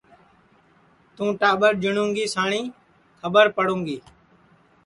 توں 1.15 1.29
ٹاٻر 1.39 1.71
جیٹؔوں 1.81 2.09
گی 2.15 2.23
ساٹی 2.33 2.61
کھٻر 3.19 3.45
پڑوں 3.55 3.81
گی 3.87 3.97